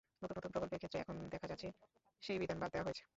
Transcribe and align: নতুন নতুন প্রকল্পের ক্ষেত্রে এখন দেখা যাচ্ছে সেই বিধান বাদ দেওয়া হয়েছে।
নতুন 0.21 0.35
নতুন 0.37 0.51
প্রকল্পের 0.51 0.79
ক্ষেত্রে 0.81 0.99
এখন 1.01 1.15
দেখা 1.33 1.47
যাচ্ছে 1.47 1.67
সেই 2.23 2.37
বিধান 2.41 2.57
বাদ 2.59 2.69
দেওয়া 2.73 2.85
হয়েছে। 2.87 3.03